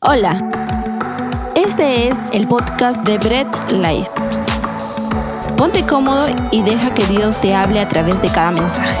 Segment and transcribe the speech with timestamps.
[0.00, 0.40] Hola,
[1.56, 4.08] este es el podcast de Bread Life.
[5.56, 8.96] Ponte cómodo y deja que Dios te hable a través de cada mensaje.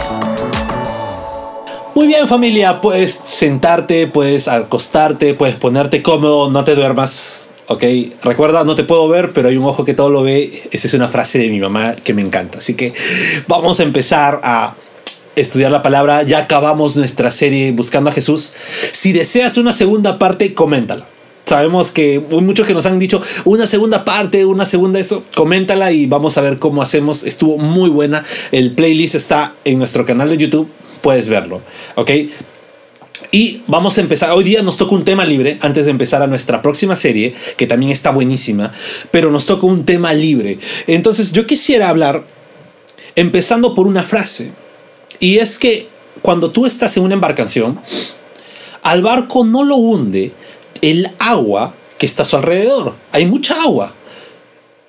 [1.94, 7.48] Muy bien familia, puedes sentarte, puedes acostarte, puedes ponerte cómodo, no te duermas.
[7.68, 7.84] Ok,
[8.24, 10.68] recuerda, no te puedo ver, pero hay un ojo que todo lo ve.
[10.72, 12.58] Esa es una frase de mi mamá que me encanta.
[12.58, 12.92] Así que
[13.46, 14.74] vamos a empezar a
[15.40, 16.22] estudiar la palabra.
[16.22, 18.52] Ya acabamos nuestra serie Buscando a Jesús.
[18.92, 21.06] Si deseas una segunda parte, coméntala.
[21.48, 26.04] Sabemos que muchos que nos han dicho una segunda parte, una segunda esto, coméntala y
[26.04, 27.22] vamos a ver cómo hacemos.
[27.22, 28.22] Estuvo muy buena.
[28.52, 30.68] El playlist está en nuestro canal de YouTube,
[31.00, 31.62] puedes verlo,
[31.94, 32.10] ¿ok?
[33.30, 34.30] Y vamos a empezar.
[34.32, 37.66] Hoy día nos toca un tema libre antes de empezar a nuestra próxima serie, que
[37.66, 38.72] también está buenísima,
[39.10, 40.58] pero nos toca un tema libre.
[40.86, 42.24] Entonces yo quisiera hablar
[43.16, 44.52] empezando por una frase.
[45.20, 45.88] Y es que
[46.22, 47.78] cuando tú estás en una embarcación,
[48.82, 50.32] al barco no lo hunde
[50.80, 52.94] el agua que está a su alrededor.
[53.12, 53.92] Hay mucha agua.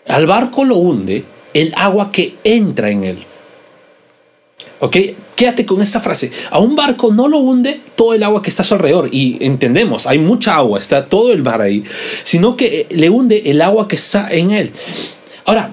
[0.07, 3.25] Al barco lo hunde el agua que entra en él.
[4.79, 4.97] ¿Ok?
[5.35, 6.31] Quédate con esta frase.
[6.51, 9.09] A un barco no lo hunde todo el agua que está a su alrededor.
[9.11, 11.83] Y entendemos, hay mucha agua, está todo el mar ahí.
[12.23, 14.71] Sino que le hunde el agua que está en él.
[15.45, 15.71] Ahora,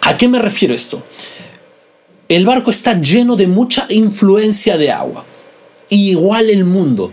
[0.00, 1.02] ¿a qué me refiero esto?
[2.28, 5.24] El barco está lleno de mucha influencia de agua.
[5.90, 7.12] Y igual el mundo,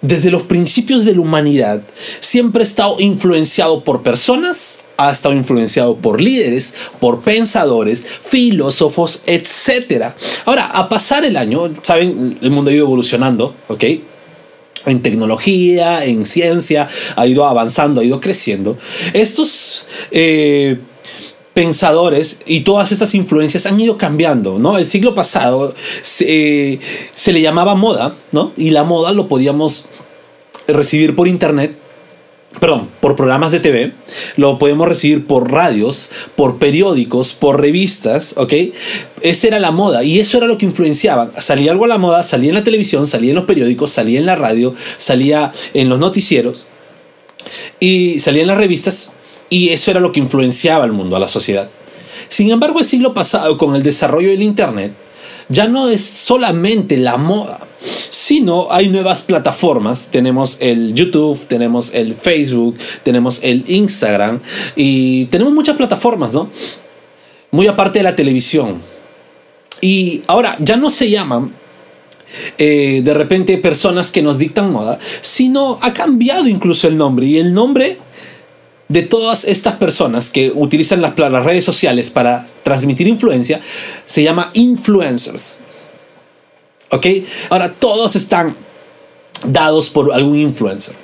[0.00, 1.82] desde los principios de la humanidad,
[2.20, 10.12] siempre ha estado influenciado por personas, ha estado influenciado por líderes, por pensadores, filósofos, etc.
[10.46, 13.84] Ahora, a pasar el año, saben, el mundo ha ido evolucionando, ¿ok?
[14.86, 18.78] en tecnología, en ciencia, ha ido avanzando, ha ido creciendo.
[19.12, 20.78] Estos eh,
[21.58, 24.78] pensadores y todas estas influencias han ido cambiando, ¿no?
[24.78, 26.78] El siglo pasado se,
[27.12, 28.52] se le llamaba moda, ¿no?
[28.56, 29.86] Y la moda lo podíamos
[30.68, 31.76] recibir por internet
[32.60, 33.92] perdón, por programas de TV,
[34.36, 38.52] lo podemos recibir por radios, por periódicos, por revistas, ¿ok?
[39.22, 41.32] Esa era la moda y eso era lo que influenciaba.
[41.40, 44.26] Salía algo a la moda, salía en la televisión, salía en los periódicos, salía en
[44.26, 46.68] la radio, salía en los noticieros
[47.80, 49.12] y salía en las revistas
[49.50, 51.68] y eso era lo que influenciaba al mundo, a la sociedad.
[52.28, 54.92] Sin embargo, el siglo pasado, con el desarrollo del Internet,
[55.48, 57.60] ya no es solamente la moda,
[58.10, 60.08] sino hay nuevas plataformas.
[60.10, 64.40] Tenemos el YouTube, tenemos el Facebook, tenemos el Instagram
[64.76, 66.50] y tenemos muchas plataformas, ¿no?
[67.50, 68.82] Muy aparte de la televisión.
[69.80, 71.52] Y ahora ya no se llaman
[72.58, 77.26] eh, de repente personas que nos dictan moda, sino ha cambiado incluso el nombre.
[77.26, 77.98] Y el nombre
[78.88, 83.60] de todas estas personas que utilizan las, redes sociales para transmitir influencia
[84.04, 85.58] se llama influencers.
[86.90, 87.06] ¿Ok?
[87.50, 88.56] Ahora, todos están
[89.44, 90.94] dados por algún influencer.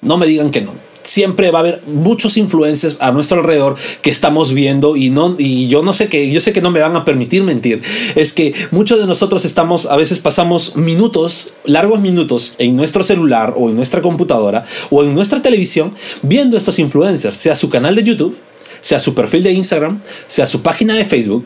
[0.00, 0.72] No me digan que no
[1.04, 5.68] siempre va a haber muchos influencers a nuestro alrededor que estamos viendo y no y
[5.68, 7.82] yo no sé que yo sé que no me van a permitir mentir.
[8.16, 13.54] Es que muchos de nosotros estamos a veces pasamos minutos largos minutos en nuestro celular
[13.56, 18.02] o en nuestra computadora o en nuestra televisión viendo estos influencers sea su canal de
[18.02, 18.36] YouTube
[18.80, 21.44] sea su perfil de Instagram sea su página de Facebook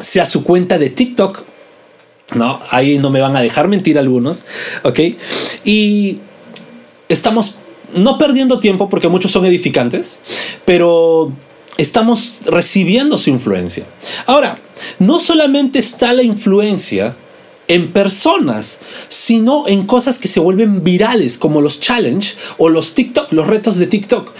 [0.00, 1.42] sea su cuenta de TikTok.
[2.34, 4.44] No ahí no me van a dejar mentir algunos
[4.82, 5.00] ok
[5.64, 6.18] y
[7.08, 7.56] estamos
[7.96, 10.20] no perdiendo tiempo porque muchos son edificantes,
[10.64, 11.32] pero
[11.76, 13.84] estamos recibiendo su influencia.
[14.26, 14.58] Ahora,
[14.98, 17.16] no solamente está la influencia
[17.68, 23.32] en personas, sino en cosas que se vuelven virales, como los challenge o los TikTok,
[23.32, 24.32] los retos de TikTok.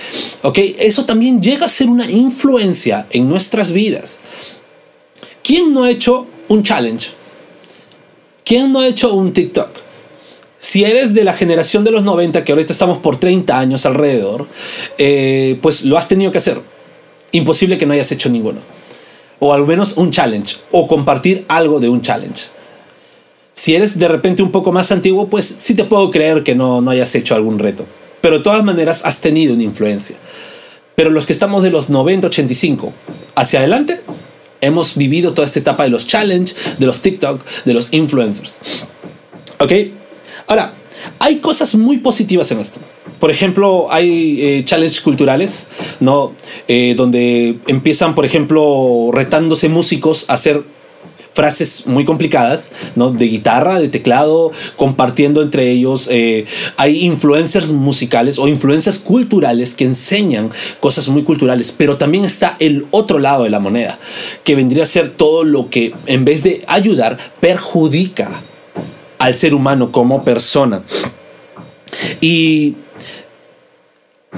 [0.43, 0.59] ¿Ok?
[0.79, 4.21] Eso también llega a ser una influencia en nuestras vidas.
[5.43, 7.11] ¿Quién no ha hecho un challenge?
[8.45, 9.86] ¿Quién no ha hecho un TikTok?
[10.59, 14.47] Si eres de la generación de los 90, que ahorita estamos por 30 años alrededor,
[14.99, 16.61] eh, pues lo has tenido que hacer.
[17.33, 18.61] Imposible que no hayas hecho ninguno.
[19.39, 20.57] O al menos un challenge.
[20.71, 22.47] O compartir algo de un challenge.
[23.53, 26.81] Si eres de repente un poco más antiguo, pues sí te puedo creer que no,
[26.81, 27.85] no hayas hecho algún reto.
[28.21, 30.17] Pero de todas maneras has tenido una influencia.
[30.95, 32.93] Pero los que estamos de los 90, 85
[33.35, 34.01] hacia adelante,
[34.63, 38.61] hemos vivido toda esta etapa de los challenge, de los TikTok, de los influencers.
[39.59, 39.73] ¿Ok?
[40.47, 40.73] Ahora,
[41.19, 42.81] hay cosas muy positivas en esto.
[43.19, 45.67] Por ejemplo, hay eh, challenges culturales,
[46.01, 46.33] ¿no?
[46.69, 50.63] Eh, donde empiezan, por ejemplo, retándose músicos a hacer
[51.33, 53.11] frases muy complicadas, ¿no?
[53.11, 56.09] De guitarra, de teclado, compartiendo entre ellos.
[56.11, 56.47] Eh,
[56.77, 60.51] hay influencers musicales o influencias culturales que enseñan
[60.81, 63.99] cosas muy culturales, pero también está el otro lado de la moneda,
[64.45, 68.43] que vendría a ser todo lo que en vez de ayudar, perjudica
[69.19, 70.83] al ser humano como persona.
[72.21, 72.75] Y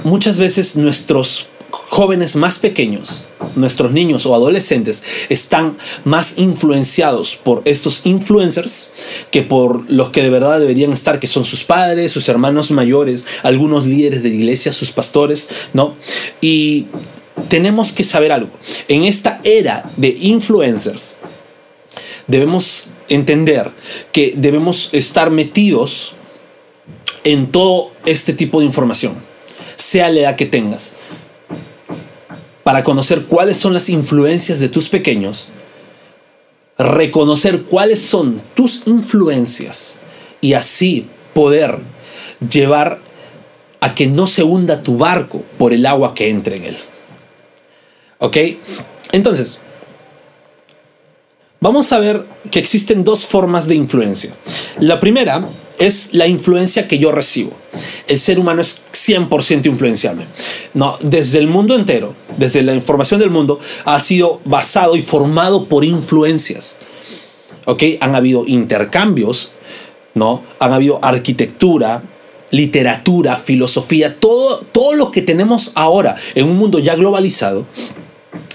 [0.03, 3.23] muchas veces nuestros jóvenes más pequeños,
[3.55, 8.91] nuestros niños o adolescentes, están más influenciados por estos influencers
[9.31, 13.25] que por los que de verdad deberían estar, que son sus padres, sus hermanos mayores,
[13.43, 15.95] algunos líderes de iglesia, sus pastores, ¿no?
[16.41, 16.85] Y
[17.49, 18.49] tenemos que saber algo.
[18.87, 21.17] En esta era de influencers,
[22.27, 23.71] debemos entender
[24.11, 26.13] que debemos estar metidos
[27.23, 29.15] en todo este tipo de información,
[29.75, 30.93] sea la edad que tengas,
[32.63, 35.49] para conocer cuáles son las influencias de tus pequeños,
[36.77, 39.97] reconocer cuáles son tus influencias
[40.39, 41.79] y así poder
[42.49, 42.99] llevar
[43.81, 46.77] a que no se hunda tu barco por el agua que entre en él.
[48.19, 48.37] ¿Ok?
[49.11, 49.59] Entonces,
[51.59, 54.33] vamos a ver que existen dos formas de influencia.
[54.79, 55.47] La primera
[55.77, 57.51] es la influencia que yo recibo.
[58.07, 60.25] El ser humano es 100% influenciable.
[60.73, 65.65] No, desde el mundo entero, desde la información del mundo, ha sido basado y formado
[65.65, 66.77] por influencias.
[67.65, 67.83] ¿Ok?
[68.01, 69.51] Han habido intercambios,
[70.15, 70.43] ¿no?
[70.59, 72.01] Han habido arquitectura,
[72.51, 77.65] literatura, filosofía, todo, todo lo que tenemos ahora en un mundo ya globalizado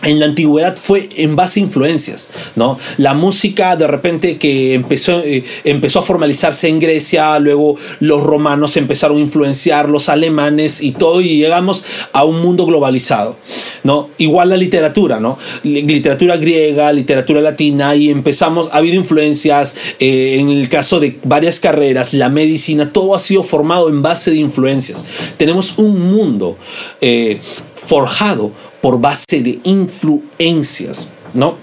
[0.04, 2.78] en la antigüedad fue en base a influencias, ¿no?
[2.98, 8.76] La música de repente que empezó, eh, empezó a formalizarse en Grecia, luego los romanos
[8.76, 11.82] empezaron a influenciar, los alemanes y todo, y llegamos
[12.12, 13.36] a un mundo globalizado,
[13.82, 14.10] ¿no?
[14.18, 15.38] Igual la literatura, ¿no?
[15.62, 21.60] Literatura griega, literatura latina, y empezamos, ha habido influencias, eh, en el caso de varias
[21.60, 25.04] carreras, la medicina, todo ha sido formado en base de influencias.
[25.36, 26.56] Tenemos un mundo
[27.00, 27.40] eh,
[27.86, 28.52] forjado
[28.84, 31.56] por base de influencias, ¿no?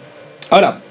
[0.49, 0.81] Ahora,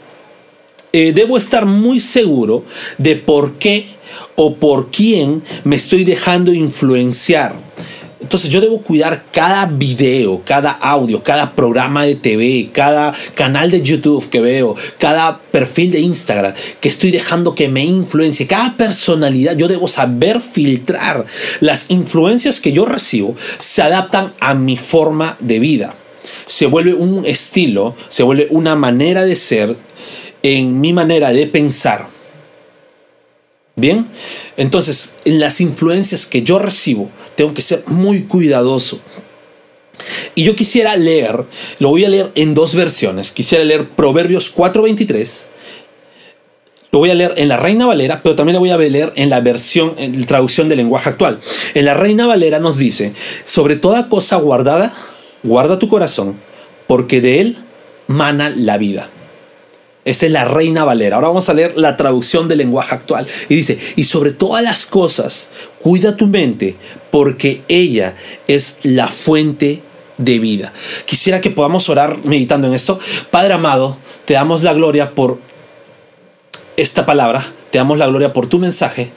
[0.93, 2.65] eh, debo estar muy seguro
[2.99, 3.89] de por qué
[4.37, 7.57] o por quién me estoy dejando influenciar.
[8.21, 13.83] Entonces yo debo cuidar cada video, cada audio, cada programa de TV, cada canal de
[13.83, 19.57] YouTube que veo, cada perfil de Instagram que estoy dejando que me influencie, cada personalidad.
[19.57, 21.27] Yo debo saber filtrar.
[21.59, 25.97] Las influencias que yo recibo se adaptan a mi forma de vida
[26.47, 29.77] se vuelve un estilo, se vuelve una manera de ser
[30.43, 32.09] en mi manera de pensar.
[33.77, 34.07] Bien,
[34.57, 39.01] entonces en las influencias que yo recibo tengo que ser muy cuidadoso.
[40.35, 41.45] Y yo quisiera leer,
[41.79, 43.31] lo voy a leer en dos versiones.
[43.31, 45.47] Quisiera leer Proverbios 4:23.
[46.93, 49.31] Lo voy a leer en la Reina Valera, pero también lo voy a leer en
[49.31, 51.39] la versión, en la traducción del lenguaje actual.
[51.75, 53.13] En la Reina Valera nos dice,
[53.45, 54.93] sobre toda cosa guardada,
[55.43, 56.37] guarda tu corazón,
[56.87, 57.59] porque de él
[58.07, 59.09] mana la vida.
[60.05, 61.17] Esta es la Reina Valera.
[61.17, 63.27] Ahora vamos a leer la traducción del lenguaje actual.
[63.49, 65.49] Y dice, y sobre todas las cosas,
[65.81, 66.75] cuida tu mente,
[67.11, 68.15] porque ella
[68.49, 69.83] es la fuente
[70.17, 70.73] de vida.
[71.05, 72.99] Quisiera que podamos orar meditando en esto.
[73.31, 75.39] Padre amado, te damos la gloria por
[76.77, 79.13] esta palabra, te damos la gloria por tu mensaje.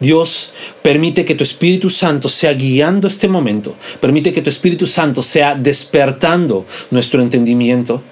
[0.00, 0.52] Dios,
[0.82, 3.74] permite que tu Espíritu Santo sea guiando este momento.
[4.00, 8.02] Permite que tu Espíritu Santo sea despertando nuestro entendimiento,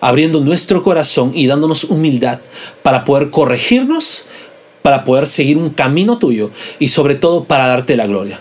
[0.00, 2.38] abriendo nuestro corazón y dándonos humildad
[2.82, 4.26] para poder corregirnos,
[4.82, 8.40] para poder seguir un camino tuyo y sobre todo para darte la gloria.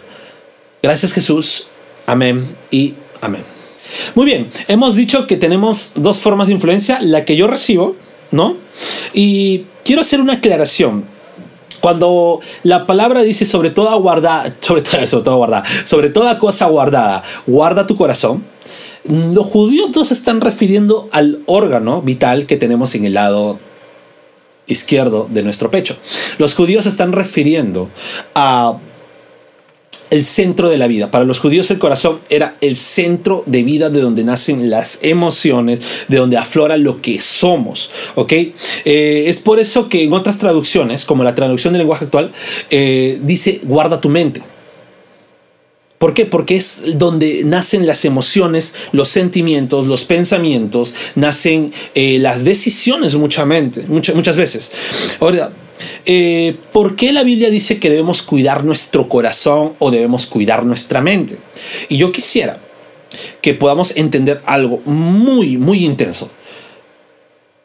[0.84, 1.68] Gracias Jesús.
[2.06, 3.44] Amén y amén.
[4.16, 7.96] Muy bien, hemos dicho que tenemos dos formas de influencia, la que yo recibo,
[8.32, 8.58] ¿no?
[9.14, 11.13] Y quiero hacer una aclaración.
[11.84, 17.24] Cuando la palabra dice sobre toda guardada, sobre, sobre, toda guardada, sobre toda cosa guardada,
[17.46, 18.42] guarda tu corazón,
[19.04, 23.60] los judíos no se están refiriendo al órgano vital que tenemos en el lado
[24.66, 25.98] izquierdo de nuestro pecho.
[26.38, 27.90] Los judíos se están refiriendo
[28.34, 28.78] a
[30.14, 31.10] el centro de la vida.
[31.10, 35.80] Para los judíos el corazón era el centro de vida de donde nacen las emociones,
[36.08, 37.90] de donde aflora lo que somos.
[38.14, 38.32] ¿ok?
[38.32, 42.32] Eh, es por eso que en otras traducciones, como la traducción del lenguaje actual,
[42.70, 44.44] eh, dice guarda tu mente.
[45.98, 46.28] ¿Por qué?
[46.28, 53.48] Porque es donde nacen las emociones, los sentimientos, los pensamientos, nacen eh, las decisiones muchas,
[53.48, 54.72] muchas veces.
[55.20, 55.52] Ahora,
[56.06, 61.02] eh, ¿Por qué la Biblia dice que debemos cuidar nuestro corazón o debemos cuidar nuestra
[61.02, 61.38] mente?
[61.90, 62.60] Y yo quisiera
[63.42, 66.30] que podamos entender algo muy, muy intenso.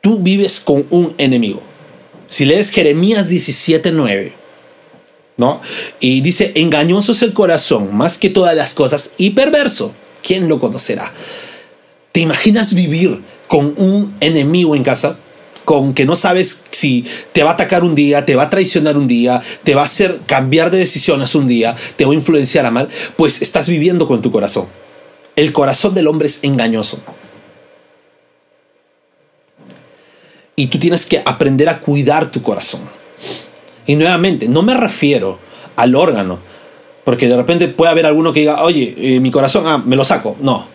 [0.00, 1.62] Tú vives con un enemigo.
[2.26, 4.32] Si lees Jeremías 17:9,
[5.36, 5.60] ¿no?
[6.00, 9.94] Y dice, engañoso es el corazón más que todas las cosas y perverso.
[10.22, 11.12] ¿Quién lo conocerá?
[12.12, 15.18] ¿Te imaginas vivir con un enemigo en casa?
[15.68, 18.96] Con que no sabes si te va a atacar un día, te va a traicionar
[18.96, 22.64] un día, te va a hacer cambiar de decisiones un día, te va a influenciar
[22.64, 24.64] a mal, pues estás viviendo con tu corazón.
[25.36, 27.02] El corazón del hombre es engañoso.
[30.56, 32.80] Y tú tienes que aprender a cuidar tu corazón.
[33.84, 35.38] Y nuevamente, no me refiero
[35.76, 36.38] al órgano,
[37.04, 40.04] porque de repente puede haber alguno que diga, oye, eh, mi corazón, ah, me lo
[40.04, 40.34] saco.
[40.40, 40.66] No,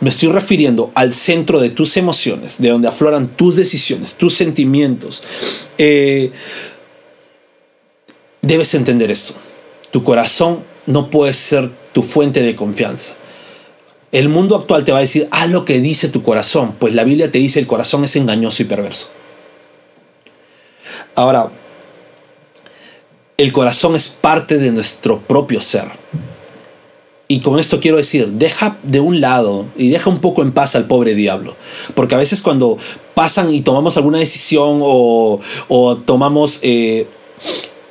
[0.00, 5.22] me estoy refiriendo al centro de tus emociones, de donde afloran tus decisiones, tus sentimientos.
[5.76, 6.30] Eh,
[8.42, 9.34] debes entender esto.
[9.90, 13.14] Tu corazón no puede ser tu fuente de confianza.
[14.12, 17.02] El mundo actual te va a decir, haz lo que dice tu corazón, pues la
[17.02, 19.08] Biblia te dice el corazón es engañoso y perverso.
[21.14, 21.50] Ahora,
[23.36, 25.88] el corazón es parte de nuestro propio ser.
[27.32, 30.76] Y con esto quiero decir, deja de un lado y deja un poco en paz
[30.76, 31.56] al pobre diablo.
[31.94, 32.76] Porque a veces cuando
[33.14, 35.40] pasan y tomamos alguna decisión o,
[36.04, 37.06] tomamos eh,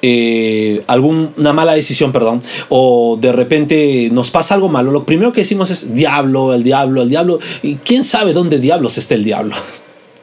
[0.04, 5.42] eh, alguna mala decisión, perdón, o de repente nos pasa algo malo, lo primero que
[5.42, 7.40] decimos es diablo, el diablo, el diablo.
[7.64, 9.56] ¿Y quién sabe dónde diablos está el diablo?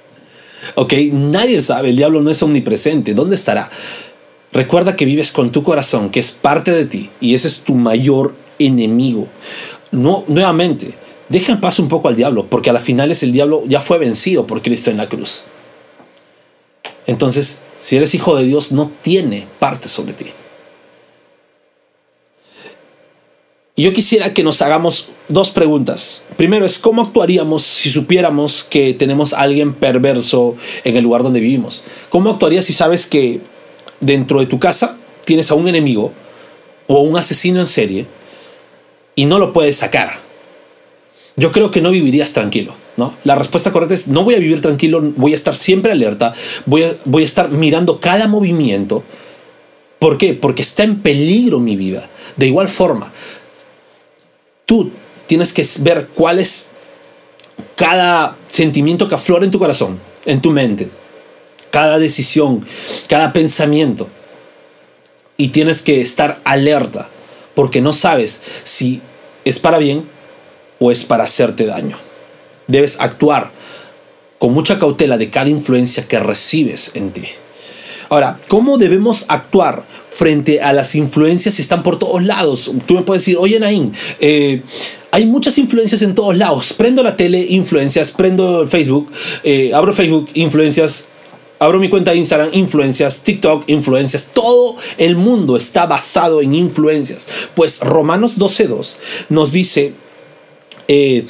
[0.77, 3.15] ok, nadie sabe, el diablo no es omnipresente.
[3.15, 3.69] ¿Dónde estará?
[4.53, 7.75] Recuerda que vives con tu corazón, que es parte de ti, y ese es tu
[7.75, 9.27] mayor enemigo.
[9.91, 10.95] No, nuevamente,
[11.29, 13.81] deja en paz un poco al diablo, porque a la final es el diablo ya
[13.81, 15.45] fue vencido por Cristo en la cruz.
[17.07, 20.27] Entonces, si eres hijo de Dios, no tiene parte sobre ti.
[23.77, 26.25] Y yo quisiera que nos hagamos dos preguntas.
[26.37, 31.39] Primero es, ¿cómo actuaríamos si supiéramos que tenemos a alguien perverso en el lugar donde
[31.39, 31.85] vivimos?
[32.09, 33.41] ¿Cómo actuarías si sabes que
[34.01, 36.13] dentro de tu casa tienes a un enemigo
[36.89, 38.07] o un asesino en serie
[39.19, 40.21] y no lo puedes sacar,
[41.35, 42.73] yo creo que no vivirías tranquilo.
[42.97, 43.15] ¿no?
[43.25, 46.33] La respuesta correcta es, no voy a vivir tranquilo, voy a estar siempre alerta,
[46.67, 49.03] voy a, voy a estar mirando cada movimiento.
[49.99, 50.35] ¿Por qué?
[50.35, 52.09] Porque está en peligro mi vida.
[52.37, 53.11] De igual forma,
[54.65, 54.93] tú
[55.27, 56.69] tienes que ver cuál es
[57.75, 60.91] cada sentimiento que aflora en tu corazón, en tu mente,
[61.73, 62.65] cada decisión,
[63.09, 64.09] cada pensamiento.
[65.37, 67.09] Y tienes que estar alerta,
[67.59, 69.03] porque no sabes si
[69.49, 70.05] ¿Es para bien
[70.79, 71.97] o es para hacerte daño?
[72.67, 73.51] Debes actuar
[74.39, 77.25] con mucha cautela de cada influencia que recibes en ti.
[78.11, 82.71] Ahora, ¿cómo debemos actuar frente a las influencias que están por todos lados?
[82.85, 84.61] Tú me puedes decir, oye Naín, eh,
[85.11, 86.75] hay muchas influencias en todos lados.
[86.75, 89.11] Prendo la tele, influencias, prendo Facebook,
[89.45, 91.09] eh, abro Facebook, influencias,
[91.59, 97.29] abro mi cuenta de Instagram, influencias, TikTok, influencias, todo el mundo está basado en influencias.
[97.55, 98.97] Pues Romanos 12.2
[99.29, 99.93] nos dice,
[100.89, 101.27] eh,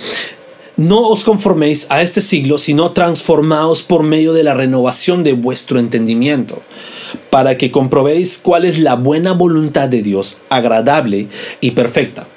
[0.79, 5.81] no os conforméis a este siglo, sino transformaos por medio de la renovación de vuestro
[5.81, 6.63] entendimiento,
[7.31, 11.27] para que comprobéis cuál es la buena voluntad de Dios, agradable
[11.61, 12.28] y perfecta.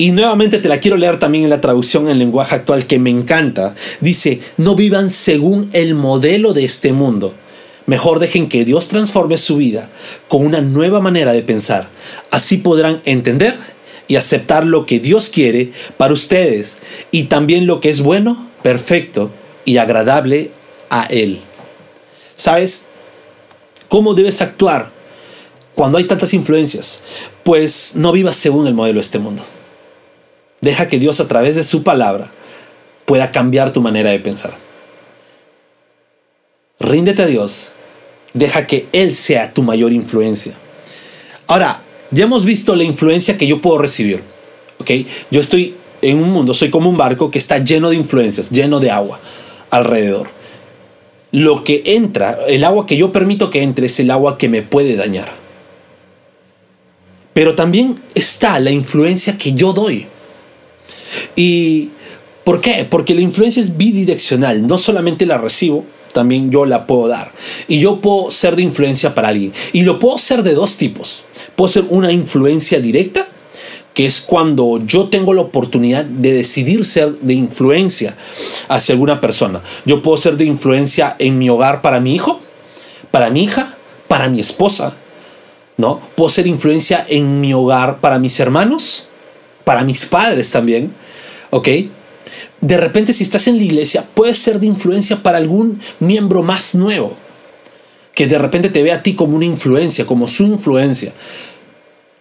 [0.00, 3.10] Y nuevamente te la quiero leer también en la traducción en lenguaje actual que me
[3.10, 3.74] encanta.
[4.00, 7.34] Dice, no vivan según el modelo de este mundo.
[7.86, 9.88] Mejor dejen que Dios transforme su vida
[10.28, 11.88] con una nueva manera de pensar.
[12.30, 13.56] Así podrán entender
[14.06, 16.78] y aceptar lo que Dios quiere para ustedes
[17.10, 19.32] y también lo que es bueno, perfecto
[19.64, 20.52] y agradable
[20.90, 21.40] a Él.
[22.36, 22.90] ¿Sabes
[23.88, 24.90] cómo debes actuar
[25.74, 27.00] cuando hay tantas influencias?
[27.42, 29.42] Pues no vivas según el modelo de este mundo.
[30.60, 32.30] Deja que Dios a través de su palabra
[33.04, 34.52] pueda cambiar tu manera de pensar.
[36.80, 37.72] Ríndete a Dios.
[38.34, 40.52] Deja que Él sea tu mayor influencia.
[41.46, 44.22] Ahora, ya hemos visto la influencia que yo puedo recibir.
[44.78, 44.90] ¿ok?
[45.30, 48.80] Yo estoy en un mundo, soy como un barco que está lleno de influencias, lleno
[48.80, 49.20] de agua
[49.70, 50.28] alrededor.
[51.30, 54.62] Lo que entra, el agua que yo permito que entre es el agua que me
[54.62, 55.28] puede dañar.
[57.34, 60.06] Pero también está la influencia que yo doy.
[61.38, 61.90] ¿Y
[62.42, 62.84] por qué?
[62.90, 67.30] Porque la influencia es bidireccional, no solamente la recibo, también yo la puedo dar.
[67.68, 69.52] Y yo puedo ser de influencia para alguien.
[69.72, 71.22] Y lo puedo ser de dos tipos.
[71.54, 73.28] Puedo ser una influencia directa,
[73.94, 78.16] que es cuando yo tengo la oportunidad de decidir ser de influencia
[78.66, 79.62] hacia alguna persona.
[79.84, 82.40] Yo puedo ser de influencia en mi hogar para mi hijo,
[83.12, 83.76] para mi hija,
[84.08, 84.96] para mi esposa.
[85.76, 86.00] ¿no?
[86.16, 89.06] Puedo ser influencia en mi hogar para mis hermanos,
[89.62, 90.92] para mis padres también,
[91.50, 91.68] ¿ok?
[92.60, 96.74] De repente si estás en la iglesia, puede ser de influencia para algún miembro más
[96.74, 97.16] nuevo,
[98.14, 101.12] que de repente te ve a ti como una influencia, como su influencia.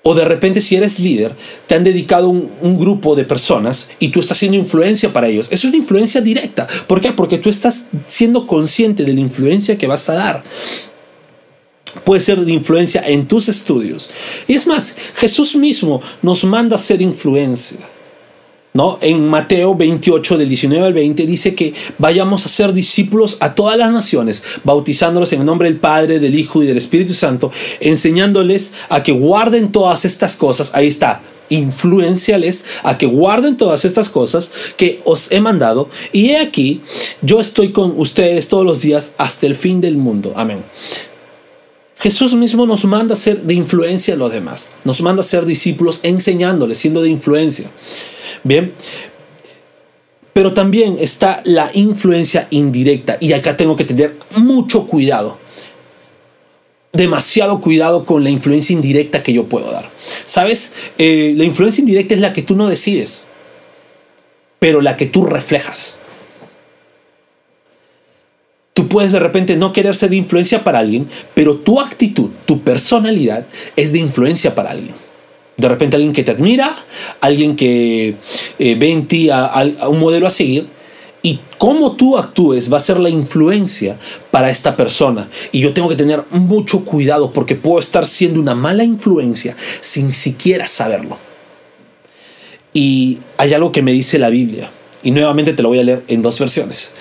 [0.03, 4.07] O de repente si eres líder, te han dedicado un, un, grupo de personas y
[4.10, 5.50] tú estás siendo influencia para ellos.
[5.51, 6.65] Es una influencia directa.
[6.88, 7.12] ¿Por qué?
[7.12, 10.43] Porque tú estás siendo consciente de la influencia que vas a dar.
[12.05, 14.10] Puede ser de influencia en tus estudios.
[14.48, 17.79] Y es más, Jesús mismo nos manda a ser influencia.
[18.77, 19.00] ¿No?
[19.01, 23.75] En Mateo 28, del 19 al 20, dice que vayamos a ser discípulos a todas
[23.75, 28.74] las naciones, bautizándolos en el nombre del Padre, del Hijo y del Espíritu Santo, enseñándoles
[28.89, 30.75] a que guarden todas estas cosas.
[30.75, 35.89] Ahí está, influenciales a que guarden todas estas cosas que os he mandado.
[36.12, 36.81] Y he aquí,
[37.24, 40.34] yo estoy con ustedes todos los días hasta el fin del mundo.
[40.36, 40.63] Amén.
[42.00, 44.72] Jesús mismo nos manda a ser de influencia a los demás.
[44.84, 47.70] Nos manda a ser discípulos enseñándoles, siendo de influencia.
[48.44, 48.72] Bien.
[50.34, 53.18] Pero también está la influencia indirecta.
[53.20, 55.39] Y acá tengo que tener mucho cuidado.
[56.94, 59.89] Demasiado cuidado con la influencia indirecta que yo puedo dar.
[60.25, 60.74] ¿Sabes?
[61.00, 63.25] Eh, la influencia indirecta es la que tú no decides.
[64.60, 65.98] Pero la que tú reflejas.
[68.77, 72.62] Tú puedes de repente no querer ser de influencia para alguien, pero tu actitud, tu
[72.62, 73.43] personalidad
[73.75, 74.93] es de influencia para alguien.
[75.57, 76.77] De repente alguien que te admira,
[77.19, 78.13] alguien que
[78.60, 80.67] eh, ve en ti a, un modelo a seguir,
[81.24, 83.98] y cómo tú actúes va a ser la influencia
[84.29, 85.27] para esta persona.
[85.51, 90.13] Y yo tengo que tener mucho cuidado porque puedo estar siendo una mala influencia sin
[90.13, 91.17] siquiera saberlo.
[92.74, 94.69] Y hay algo que me dice la Biblia.
[95.01, 96.93] Y nuevamente te lo voy a leer en dos versiones.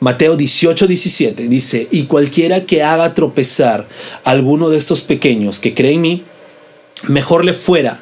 [0.00, 3.88] Mateo 18, 17 dice, y cualquiera que haga tropezar
[4.24, 6.22] a alguno de estos pequeños que creen en mí,
[7.08, 8.00] mejor le fuera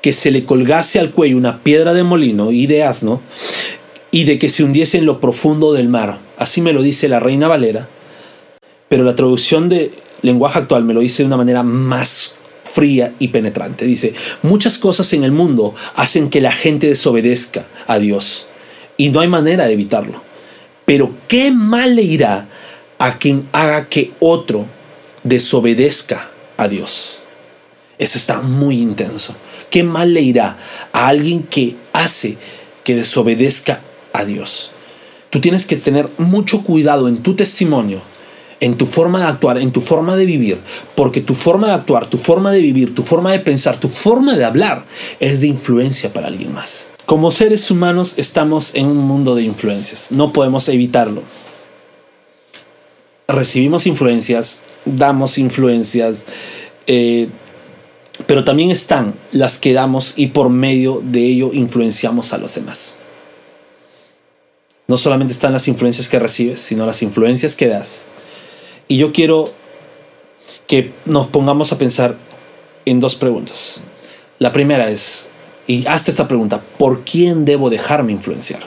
[0.00, 3.20] que se le colgase al cuello una piedra de molino y de asno
[4.10, 6.18] y de que se hundiese en lo profundo del mar.
[6.38, 7.88] Así me lo dice la Reina Valera,
[8.88, 9.90] pero la traducción de
[10.22, 13.84] lenguaje actual me lo dice de una manera más fría y penetrante.
[13.84, 18.46] Dice, muchas cosas en el mundo hacen que la gente desobedezca a Dios
[18.96, 20.33] y no hay manera de evitarlo.
[20.84, 22.46] Pero qué mal le irá
[22.98, 24.66] a quien haga que otro
[25.22, 27.20] desobedezca a Dios.
[27.98, 29.34] Eso está muy intenso.
[29.70, 30.56] ¿Qué mal le irá
[30.92, 32.36] a alguien que hace
[32.82, 33.80] que desobedezca
[34.12, 34.70] a Dios?
[35.30, 38.00] Tú tienes que tener mucho cuidado en tu testimonio,
[38.60, 40.60] en tu forma de actuar, en tu forma de vivir,
[40.94, 44.36] porque tu forma de actuar, tu forma de vivir, tu forma de pensar, tu forma
[44.36, 44.84] de hablar
[45.20, 46.93] es de influencia para alguien más.
[47.06, 51.22] Como seres humanos estamos en un mundo de influencias, no podemos evitarlo.
[53.28, 56.26] Recibimos influencias, damos influencias,
[56.86, 57.28] eh,
[58.26, 62.96] pero también están las que damos y por medio de ello influenciamos a los demás.
[64.86, 68.06] No solamente están las influencias que recibes, sino las influencias que das.
[68.88, 69.50] Y yo quiero
[70.66, 72.16] que nos pongamos a pensar
[72.84, 73.80] en dos preguntas.
[74.38, 75.28] La primera es,
[75.66, 78.60] y hazte esta pregunta, ¿por quién debo dejarme influenciar?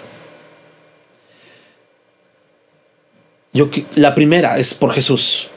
[3.54, 5.50] Yo, la primera es por Jesús.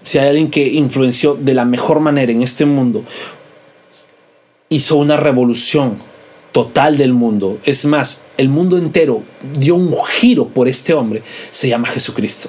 [0.00, 3.04] Si hay alguien que influenció de la mejor manera en este mundo,
[4.68, 5.96] hizo una revolución
[6.50, 7.58] total del mundo.
[7.64, 9.22] Es más, el mundo entero
[9.58, 11.22] dio un giro por este hombre.
[11.50, 12.48] Se llama Jesucristo.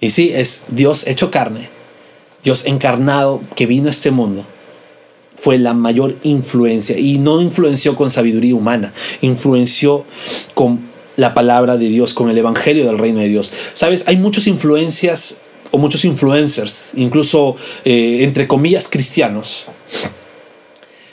[0.00, 1.68] Y sí, es Dios hecho carne,
[2.42, 4.44] Dios encarnado que vino a este mundo
[5.36, 10.04] fue la mayor influencia y no influenció con sabiduría humana, influenció
[10.54, 10.80] con
[11.16, 13.50] la palabra de Dios, con el evangelio del reino de Dios.
[13.72, 19.66] Sabes, hay muchas influencias o muchos influencers, incluso eh, entre comillas cristianos,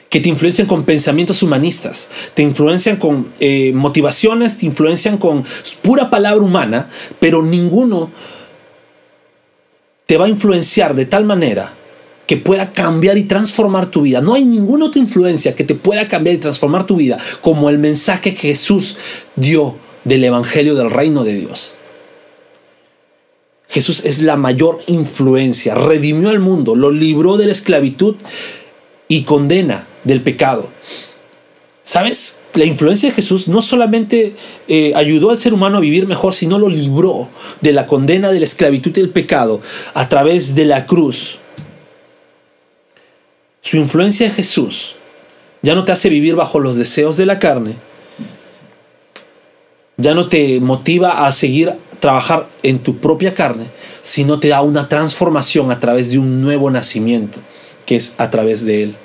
[0.10, 5.43] que te influencian con pensamientos humanistas, te influencian con eh, motivaciones, te influencian con
[5.81, 8.12] pura palabra humana, pero ninguno
[10.05, 11.73] te va a influenciar de tal manera
[12.27, 14.21] que pueda cambiar y transformar tu vida.
[14.21, 17.77] No hay ninguna otra influencia que te pueda cambiar y transformar tu vida como el
[17.77, 18.97] mensaje que Jesús
[19.36, 21.75] dio del Evangelio del Reino de Dios.
[23.67, 28.15] Jesús es la mayor influencia, redimió al mundo, lo libró de la esclavitud
[29.07, 30.69] y condena del pecado.
[31.84, 32.41] ¿Sabes?
[32.53, 34.34] La influencia de Jesús no solamente
[34.67, 37.29] eh, ayudó al ser humano a vivir mejor, sino lo libró
[37.62, 39.62] de la condena de la esclavitud y del pecado
[39.93, 41.40] a través de la cruz
[43.62, 44.95] su influencia de Jesús
[45.62, 47.76] ya no te hace vivir bajo los deseos de la carne,
[49.97, 53.67] ya no te motiva a seguir trabajar en tu propia carne,
[54.02, 57.38] sino te da una transformación a través de un nuevo nacimiento,
[57.86, 58.95] que es a través de Él.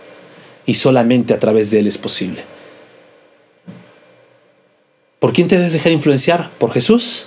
[0.64, 2.42] Y solamente a través de Él es posible.
[5.21, 6.51] ¿Por quién te debes dejar influenciar?
[6.59, 7.27] ¿Por Jesús?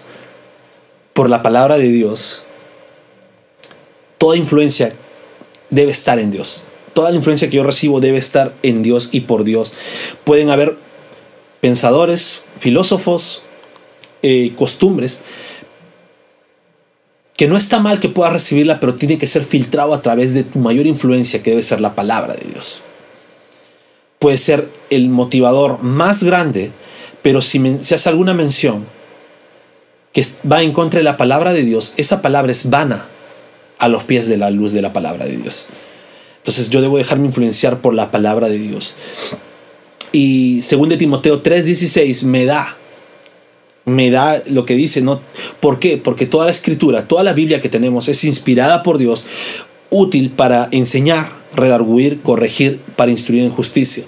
[1.13, 2.43] ¿Por la palabra de Dios?
[4.17, 4.91] Toda influencia
[5.69, 6.65] debe estar en Dios
[6.99, 9.71] toda la influencia que yo recibo debe estar en Dios y por Dios.
[10.25, 10.75] Pueden haber
[11.61, 13.41] pensadores, filósofos,
[14.21, 15.21] eh, costumbres,
[17.37, 20.43] que no está mal que puedas recibirla, pero tiene que ser filtrado a través de
[20.43, 22.81] tu mayor influencia, que debe ser la palabra de Dios.
[24.19, 26.71] Puede ser el motivador más grande,
[27.21, 28.85] pero si, se hace alguna mención
[30.11, 33.05] que va en contra de la palabra de Dios, esa palabra es vana
[33.77, 35.65] a los pies de la luz de la palabra de Dios.
[36.39, 38.95] Entonces yo debo dejarme influenciar por la palabra de Dios.
[40.11, 42.75] Y según de Timoteo 3:16 me da
[43.85, 45.19] me da lo que dice, ¿no?
[45.59, 45.97] ¿Por qué?
[45.97, 49.23] Porque toda la escritura, toda la Biblia que tenemos es inspirada por Dios,
[49.89, 54.03] útil para enseñar, redarguir, corregir, para instruir en justicia.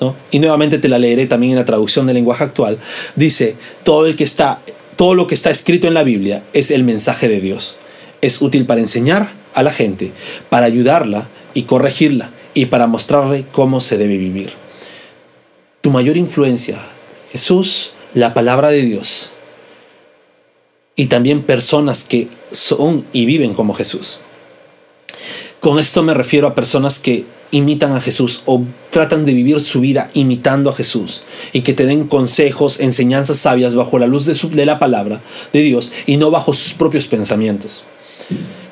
[0.00, 0.16] ¿no?
[0.32, 2.78] Y nuevamente te la leeré también en la traducción del lenguaje actual.
[3.14, 4.60] Dice, todo el que está
[5.00, 7.76] todo lo que está escrito en la Biblia es el mensaje de Dios.
[8.20, 10.12] Es útil para enseñar a la gente,
[10.50, 14.52] para ayudarla y corregirla y para mostrarle cómo se debe vivir.
[15.80, 16.78] Tu mayor influencia,
[17.32, 19.30] Jesús, la palabra de Dios
[20.96, 24.20] y también personas que son y viven como Jesús.
[25.60, 29.80] Con esto me refiero a personas que imitan a Jesús o tratan de vivir su
[29.80, 34.34] vida imitando a Jesús y que te den consejos, enseñanzas sabias bajo la luz de,
[34.54, 35.20] de la palabra
[35.52, 37.84] de Dios y no bajo sus propios pensamientos.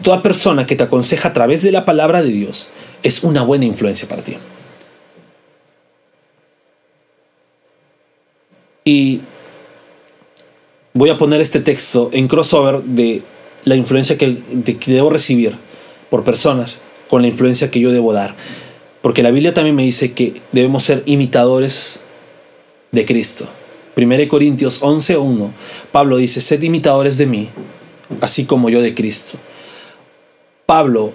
[0.02, 2.68] Toda persona que te aconseja a través de la palabra de Dios
[3.02, 4.36] es una buena influencia para ti.
[8.84, 9.20] Y
[10.94, 13.22] voy a poner este texto en crossover de
[13.64, 14.38] la influencia que,
[14.86, 15.56] debo recibir
[16.10, 18.34] por personas con la influencia que yo debo dar.
[19.02, 22.00] Porque la Biblia también me dice que debemos ser imitadores
[22.90, 23.46] de Cristo.
[23.96, 25.50] 1 Corintios 11.1,
[25.92, 27.48] Pablo dice, sed imitadores de mí,
[28.20, 29.38] así como yo de Cristo.
[30.66, 31.12] Pablo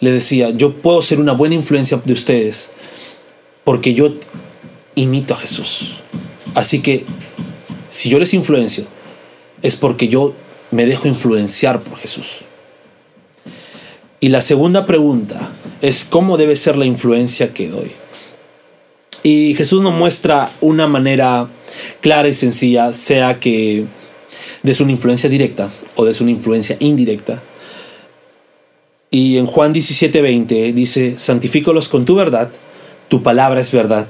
[0.00, 2.72] le decía, yo puedo ser una buena influencia de ustedes
[3.64, 4.14] porque yo
[4.94, 5.98] imito a Jesús.
[6.54, 7.04] Así que
[7.88, 8.84] si yo les influencio,
[9.62, 10.34] es porque yo
[10.70, 12.40] me dejo influenciar por Jesús.
[14.18, 17.92] Y la segunda pregunta es cómo debe ser la influencia que doy.
[19.22, 21.48] Y Jesús nos muestra una manera
[22.00, 23.84] clara y sencilla, sea que
[24.62, 27.42] de una influencia directa o de una influencia indirecta.
[29.10, 32.50] Y en Juan 17:20 dice, santifícolos con tu verdad,
[33.08, 34.08] tu palabra es verdad.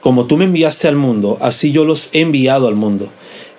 [0.00, 3.08] Como tú me enviaste al mundo, así yo los he enviado al mundo.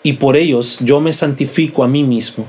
[0.04, 2.46] Y por ellos yo me santifico a mí mismo,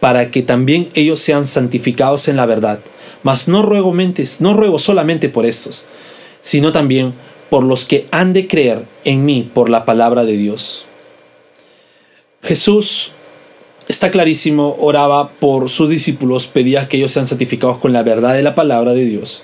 [0.00, 2.80] para que también ellos sean santificados en la verdad.
[3.22, 5.86] Mas no ruego, mentes, no ruego solamente por estos,
[6.40, 7.14] sino también
[7.48, 10.84] por los que han de creer en mí por la palabra de Dios.
[12.42, 13.12] Jesús
[13.88, 18.42] está clarísimo, oraba por sus discípulos, pedía que ellos sean santificados con la verdad de
[18.42, 19.42] la palabra de Dios.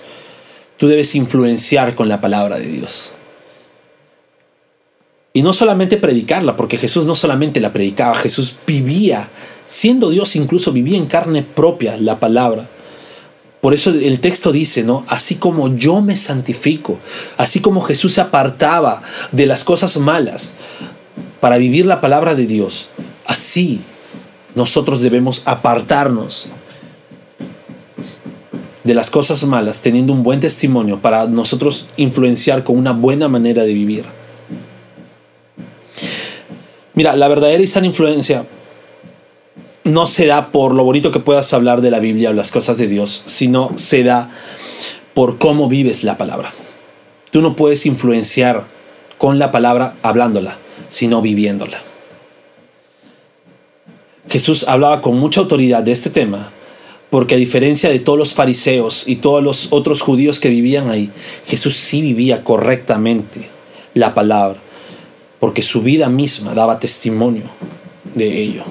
[0.76, 3.12] Tú debes influenciar con la palabra de Dios.
[5.32, 9.28] Y no solamente predicarla, porque Jesús no solamente la predicaba, Jesús vivía,
[9.66, 12.68] siendo Dios incluso vivía en carne propia la palabra.
[13.62, 15.04] Por eso el texto dice, ¿no?
[15.06, 16.98] Así como yo me santifico,
[17.36, 20.56] así como Jesús se apartaba de las cosas malas
[21.40, 22.88] para vivir la palabra de Dios,
[23.24, 23.80] así
[24.54, 26.48] nosotros debemos apartarnos
[28.84, 33.62] de las cosas malas, teniendo un buen testimonio para nosotros influenciar con una buena manera
[33.64, 34.04] de vivir.
[36.94, 38.44] Mira, la verdadera y sana influencia
[39.84, 42.76] no se da por lo bonito que puedas hablar de la Biblia o las cosas
[42.76, 44.30] de Dios, sino se da
[45.14, 46.52] por cómo vives la palabra.
[47.30, 48.64] Tú no puedes influenciar
[49.16, 51.78] con la palabra hablándola, sino viviéndola.
[54.28, 56.50] Jesús hablaba con mucha autoridad de este tema,
[57.10, 61.10] porque a diferencia de todos los fariseos y todos los otros judíos que vivían ahí,
[61.46, 63.48] Jesús sí vivía correctamente
[63.94, 64.58] la palabra
[65.42, 67.42] porque su vida misma daba testimonio
[68.14, 68.62] de ello.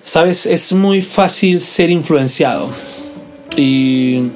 [0.00, 2.70] Sabes, es muy fácil ser influenciado
[3.56, 4.28] y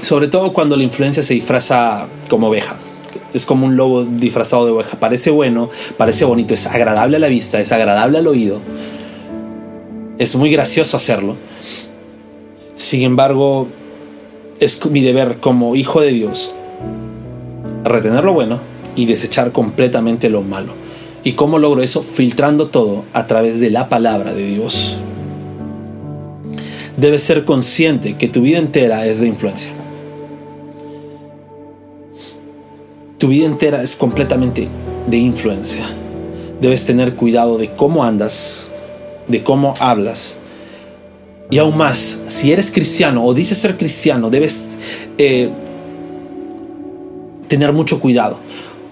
[0.00, 2.74] sobre todo cuando la influencia se disfraza como oveja.
[3.32, 4.98] Es como un lobo disfrazado de oveja.
[4.98, 8.60] Parece bueno, parece bonito, es agradable a la vista, es agradable al oído.
[10.18, 11.36] Es muy gracioso hacerlo.
[12.76, 13.68] Sin embargo,
[14.60, 16.52] es mi deber como hijo de Dios
[17.84, 18.58] retener lo bueno
[18.96, 20.72] y desechar completamente lo malo.
[21.24, 22.02] ¿Y cómo logro eso?
[22.02, 24.96] Filtrando todo a través de la palabra de Dios.
[26.96, 29.72] Debes ser consciente que tu vida entera es de influencia.
[33.18, 34.68] Tu vida entera es completamente
[35.06, 35.84] de influencia.
[36.60, 38.70] Debes tener cuidado de cómo andas,
[39.32, 40.38] de cómo hablas.
[41.50, 44.62] Y aún más, si eres cristiano o dices ser cristiano, debes
[45.18, 45.50] eh,
[47.48, 48.38] tener mucho cuidado,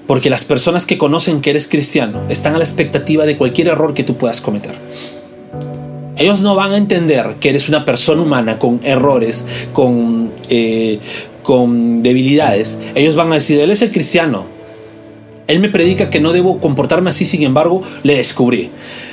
[0.06, 3.94] porque las personas que conocen que eres cristiano están a la expectativa de cualquier error
[3.94, 4.74] que tú puedas cometer.
[6.16, 10.98] Ellos no van a entender que eres una persona humana con errores, con, eh,
[11.42, 12.78] con debilidades.
[12.94, 14.44] Ellos van a decir, él es el cristiano.
[15.46, 18.70] Él me predica que no debo comportarme así, sin embargo, le descubrí.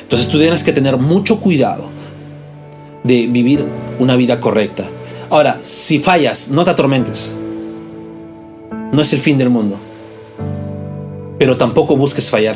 [0.07, 1.89] Entonces tú tienes que tener mucho cuidado
[3.03, 3.65] de vivir
[3.99, 4.85] una vida correcta.
[5.29, 7.35] Ahora, si fallas, no te atormentes.
[8.91, 9.77] No es el fin del mundo.
[11.37, 12.55] Pero tampoco busques fallar.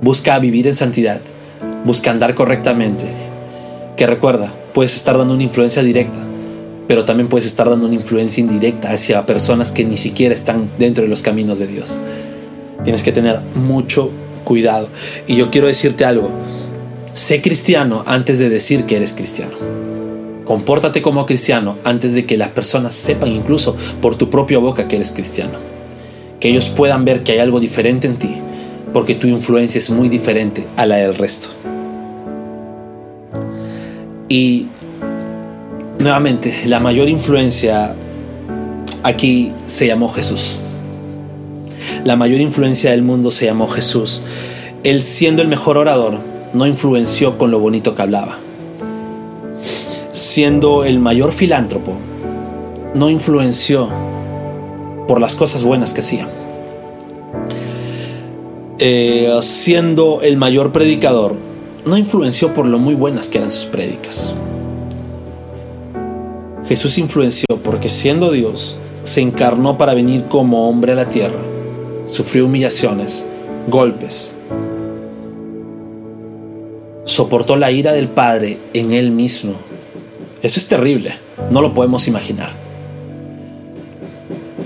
[0.00, 1.20] Busca vivir en santidad
[1.84, 3.06] busca andar correctamente.
[3.96, 6.18] Que recuerda, puedes estar dando una influencia directa,
[6.86, 11.02] pero también puedes estar dando una influencia indirecta hacia personas que ni siquiera están dentro
[11.02, 11.98] de los caminos de Dios.
[12.84, 14.27] Tienes que tener mucho cuidado.
[14.56, 16.30] Y yo quiero decirte algo,
[17.12, 19.52] sé cristiano antes de decir que eres cristiano.
[20.44, 24.96] Compórtate como cristiano antes de que las personas sepan incluso por tu propia boca que
[24.96, 25.58] eres cristiano.
[26.40, 28.30] Que ellos puedan ver que hay algo diferente en ti,
[28.92, 31.48] porque tu influencia es muy diferente a la del resto.
[34.28, 34.66] Y
[35.98, 37.94] nuevamente, la mayor influencia
[39.02, 40.58] aquí se llamó Jesús.
[42.04, 44.22] La mayor influencia del mundo se llamó Jesús.
[44.84, 46.18] Él siendo el mejor orador,
[46.52, 48.38] no influenció con lo bonito que hablaba.
[50.12, 51.94] Siendo el mayor filántropo,
[52.94, 53.88] no influenció
[55.06, 56.28] por las cosas buenas que hacía.
[58.78, 61.34] Eh, siendo el mayor predicador,
[61.84, 64.34] no influenció por lo muy buenas que eran sus prédicas.
[66.68, 71.38] Jesús influenció porque siendo Dios, se encarnó para venir como hombre a la tierra.
[72.08, 73.24] Sufrió humillaciones,
[73.68, 74.34] golpes.
[77.04, 79.52] Soportó la ira del Padre en él mismo.
[80.42, 81.14] Eso es terrible,
[81.50, 82.50] no lo podemos imaginar.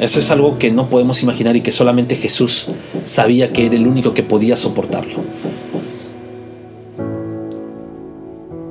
[0.01, 2.69] Eso es algo que no podemos imaginar y que solamente Jesús
[3.05, 5.33] sabía que era el único que podía soportarlo.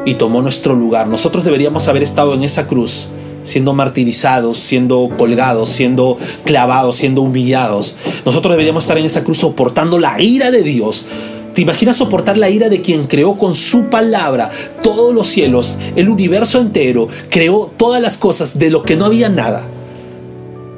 [0.06, 1.08] y tomó nuestro lugar.
[1.08, 3.08] Nosotros deberíamos haber estado en esa cruz,
[3.44, 7.96] siendo martirizados, siendo colgados, siendo clavados, siendo humillados.
[8.26, 11.06] Nosotros deberíamos estar en esa cruz soportando la ira de Dios.
[11.54, 14.50] ¿Te imaginas soportar la ira de quien creó con su palabra
[14.82, 19.28] todos los cielos, el universo entero, creó todas las cosas de lo que no había
[19.28, 19.68] nada?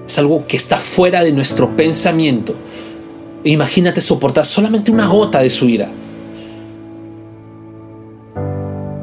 [0.07, 2.55] Es algo que está fuera de nuestro pensamiento.
[3.43, 5.89] Imagínate soportar solamente una gota de su ira.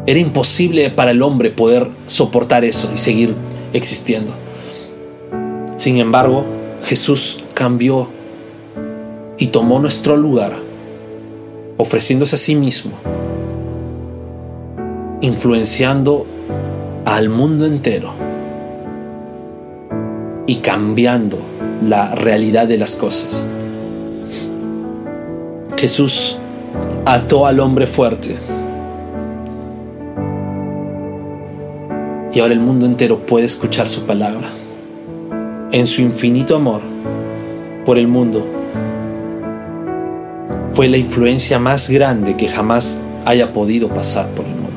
[0.06, 3.34] Era imposible para el hombre poder soportar eso y seguir
[3.72, 4.32] existiendo.
[5.76, 6.44] Sin embargo,
[6.84, 8.08] Jesús cambió
[9.38, 10.54] y tomó nuestro lugar,
[11.76, 12.92] ofreciéndose a sí mismo,
[15.20, 16.26] influenciando
[17.04, 18.12] al mundo entero
[20.46, 21.38] y cambiando
[21.86, 23.46] la realidad de las cosas.
[25.76, 26.36] Jesús
[27.06, 28.36] ató al hombre fuerte
[32.32, 34.48] y ahora el mundo entero puede escuchar su palabra.
[35.72, 36.80] En su infinito amor
[37.84, 38.44] por el mundo,
[40.72, 44.70] fue la influencia más grande que jamás haya podido pasar por el mundo.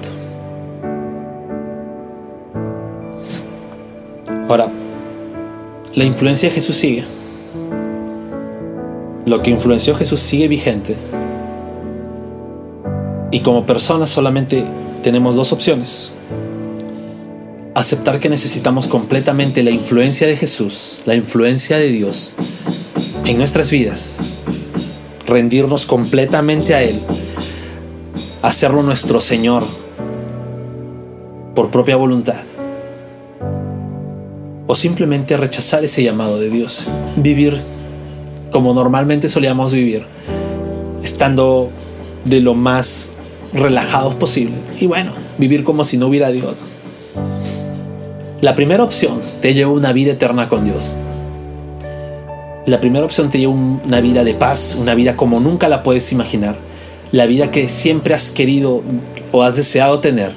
[4.49, 4.67] Ahora,
[5.95, 7.03] la influencia de Jesús sigue.
[9.25, 10.95] Lo que influenció a Jesús sigue vigente.
[13.31, 14.63] Y como personas solamente
[15.01, 16.13] tenemos dos opciones
[17.75, 22.33] aceptar que necesitamos completamente la influencia de Jesús, la influencia de Dios
[23.25, 24.19] en nuestras vidas,
[25.25, 27.01] rendirnos completamente a Él,
[28.41, 29.65] hacerlo nuestro Señor
[31.55, 32.41] por propia voluntad,
[34.67, 37.59] o simplemente rechazar ese llamado de Dios, vivir
[38.51, 40.03] como normalmente solíamos vivir,
[41.03, 41.69] estando
[42.25, 43.13] de lo más
[43.51, 46.69] relajados posible y bueno, vivir como si no hubiera Dios.
[48.43, 50.91] La primera opción te lleva una vida eterna con Dios.
[52.65, 56.11] La primera opción te lleva una vida de paz, una vida como nunca la puedes
[56.11, 56.57] imaginar.
[57.13, 58.81] La vida que siempre has querido
[59.31, 60.33] o has deseado tener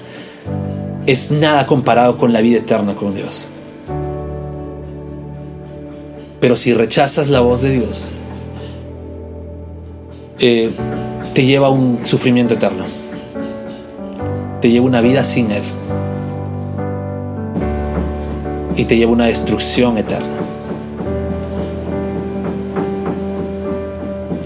[1.08, 3.48] es nada comparado con la vida eterna con Dios.
[6.38, 8.12] Pero si rechazas la voz de Dios,
[10.38, 10.70] eh,
[11.34, 12.84] te lleva a un sufrimiento eterno.
[14.60, 15.64] Te lleva una vida sin Él
[18.76, 20.26] y te lleva a una destrucción eterna.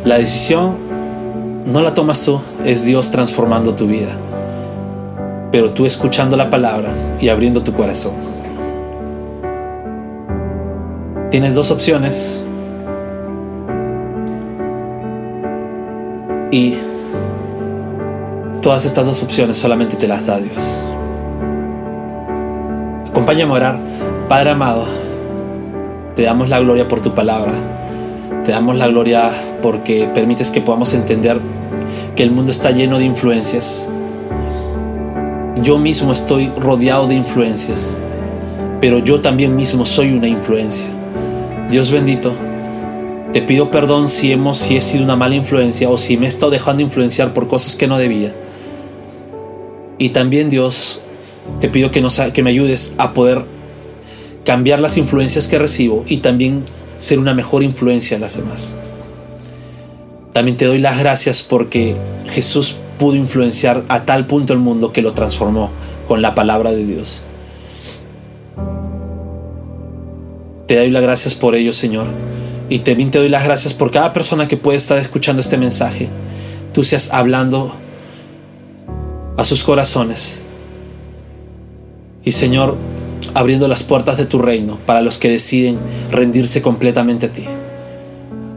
[0.04, 0.76] La decisión
[1.66, 4.12] no la tomas tú, es Dios transformando tu vida,
[5.52, 6.90] pero tú escuchando la palabra
[7.20, 8.14] y abriendo tu corazón.
[11.30, 12.44] Tienes dos opciones.
[16.50, 16.74] Y
[18.60, 20.66] todas estas dos opciones solamente te las da Dios.
[23.10, 23.89] Acompáñame a orar.
[24.30, 24.84] Padre amado,
[26.14, 27.52] te damos la gloria por tu palabra.
[28.44, 31.40] Te damos la gloria porque permites que podamos entender
[32.14, 33.88] que el mundo está lleno de influencias.
[35.64, 37.98] Yo mismo estoy rodeado de influencias,
[38.80, 40.86] pero yo también mismo soy una influencia.
[41.68, 42.32] Dios bendito,
[43.32, 46.28] te pido perdón si hemos si he sido una mala influencia o si me he
[46.28, 48.32] estado dejando influenciar por cosas que no debía.
[49.98, 51.00] Y también Dios,
[51.60, 53.58] te pido que, que me ayudes a poder
[54.44, 56.64] cambiar las influencias que recibo y también
[56.98, 58.74] ser una mejor influencia en las demás.
[60.32, 65.02] También te doy las gracias porque Jesús pudo influenciar a tal punto el mundo que
[65.02, 65.70] lo transformó
[66.06, 67.24] con la palabra de Dios.
[70.66, 72.06] Te doy las gracias por ello, Señor.
[72.68, 76.08] Y también te doy las gracias por cada persona que puede estar escuchando este mensaje.
[76.72, 77.74] Tú seas hablando
[79.36, 80.42] a sus corazones.
[82.22, 82.76] Y Señor,
[83.34, 85.78] abriendo las puertas de tu reino para los que deciden
[86.10, 87.44] rendirse completamente a ti.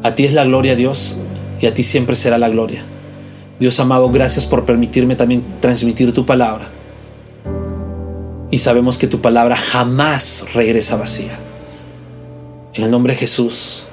[0.03, 1.17] A ti es la gloria, Dios,
[1.61, 2.83] y a ti siempre será la gloria.
[3.59, 6.67] Dios amado, gracias por permitirme también transmitir tu palabra.
[8.51, 11.39] Y sabemos que tu palabra jamás regresa vacía.
[12.73, 13.85] En el nombre de Jesús,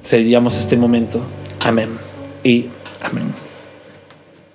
[0.00, 1.20] sellamos este momento.
[1.64, 1.88] Amén
[2.44, 2.66] y
[3.02, 3.34] amén.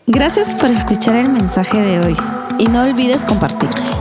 [0.07, 2.17] Gracias por escuchar el mensaje de hoy
[2.57, 4.00] y no olvides compartirlo.